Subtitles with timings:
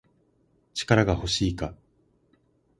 [0.73, 1.75] 力が欲しいか